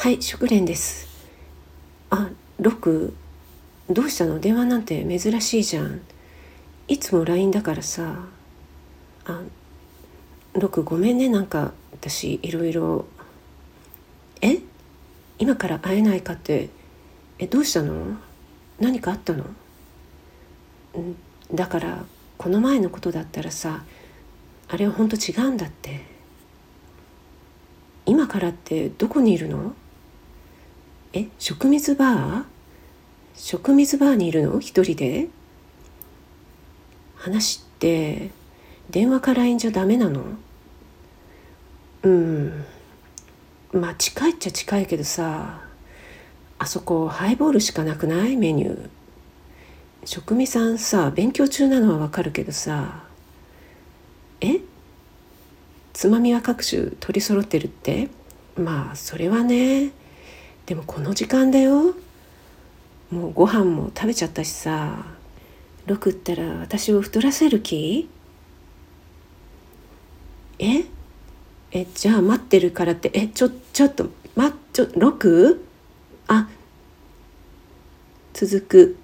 [0.00, 1.08] はい食蓮です。
[2.10, 2.30] あ
[2.60, 3.14] 六
[3.90, 4.38] どうしたの？
[4.38, 6.00] 電話なんて珍しいじゃん。
[6.86, 8.14] いつも LINE だからさ。
[9.26, 9.40] あ
[10.54, 11.28] 六ごめんね。
[11.28, 13.06] なんか私いろいろ。
[14.40, 14.60] え？
[15.40, 16.68] 今から会えないかって。
[17.40, 18.18] えどうしたの？
[18.78, 19.42] 何かあったの？
[19.42, 21.16] ん
[21.52, 22.04] だから
[22.36, 23.82] この前のことだったらさ
[24.68, 26.04] あれは本当違うんだって。
[28.06, 29.74] 今からってどこにいるの？
[31.12, 32.44] え食水バー？
[33.34, 34.60] 食水バーにいるの？
[34.60, 35.28] 一人で？
[37.16, 38.30] 話って
[38.90, 40.24] 電話か LINE じゃダメなの？
[42.02, 42.64] うん。
[43.72, 45.60] まあ近いっちゃ近いけどさ
[46.58, 48.36] あそこハイボールしかなくない？
[48.36, 48.88] メニュー。
[50.04, 53.04] 職味さんさ勉強中なのはわかるけどさ
[54.40, 54.60] え？
[55.92, 58.08] つまみは各種取り揃ってるって？
[58.56, 59.90] まあそれはね。
[60.68, 61.94] でもこの時間だよ。
[63.10, 65.06] もうご飯も食べちゃったしさ。
[65.86, 68.06] 6ったら私を太らせる気？
[70.58, 70.84] え？
[71.70, 73.10] えじゃあ待ってるからって。
[73.14, 75.58] えちょちょっと待っちょ 6?
[76.26, 76.50] あ。
[78.34, 78.96] 続く。